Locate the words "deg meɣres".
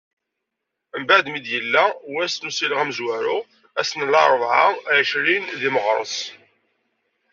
5.59-6.17